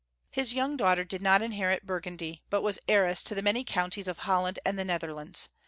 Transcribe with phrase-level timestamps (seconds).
[0.31, 4.17] His yoimg daughter did not inherit Burgundy, but was heiress to the many counties of
[4.17, 5.49] Holland and the Netherlands.